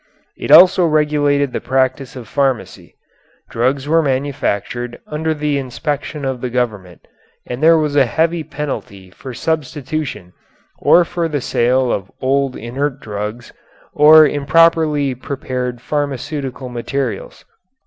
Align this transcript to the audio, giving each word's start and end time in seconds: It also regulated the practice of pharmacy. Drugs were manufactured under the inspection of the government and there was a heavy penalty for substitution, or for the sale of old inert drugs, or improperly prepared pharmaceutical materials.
It 0.35 0.49
also 0.49 0.83
regulated 0.87 1.53
the 1.53 1.61
practice 1.61 2.15
of 2.15 2.27
pharmacy. 2.27 2.95
Drugs 3.51 3.87
were 3.87 4.01
manufactured 4.01 4.99
under 5.05 5.31
the 5.35 5.59
inspection 5.59 6.25
of 6.25 6.41
the 6.41 6.49
government 6.49 7.05
and 7.45 7.61
there 7.61 7.77
was 7.77 7.95
a 7.95 8.07
heavy 8.07 8.43
penalty 8.43 9.11
for 9.11 9.35
substitution, 9.35 10.33
or 10.79 11.05
for 11.05 11.27
the 11.27 11.39
sale 11.39 11.91
of 11.93 12.09
old 12.19 12.55
inert 12.55 12.99
drugs, 12.99 13.53
or 13.93 14.27
improperly 14.27 15.13
prepared 15.13 15.81
pharmaceutical 15.81 16.67
materials. 16.67 17.45